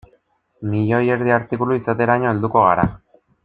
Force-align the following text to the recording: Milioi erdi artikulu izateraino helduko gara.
Milioi 0.71 1.03
erdi 1.17 1.35
artikulu 1.37 1.77
izateraino 1.81 2.29
helduko 2.33 2.65
gara. 2.69 2.89